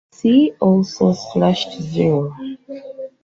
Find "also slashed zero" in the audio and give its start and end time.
0.59-2.35